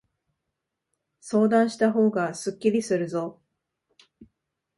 [1.19, 3.39] 相談したほうがすっきりするぞ。